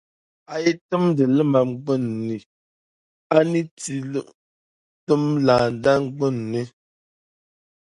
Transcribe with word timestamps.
A 0.53 0.55
yi 0.63 0.71
timdi 0.89 1.23
limam 1.37 1.69
gbin’ 1.83 2.03
ni 2.27 2.37
a 3.35 3.37
ni 3.51 3.61
ti 3.79 3.95
tim 5.05 5.23
landana 5.45 6.05
gbin’ 6.15 6.35
ni. 6.51 6.61